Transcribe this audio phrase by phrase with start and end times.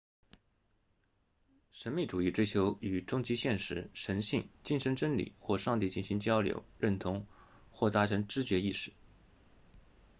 [1.69, 7.27] 神秘主义追求与终极现实神性精神真理或上帝进行交流认同
[7.69, 8.93] 或达成知觉意识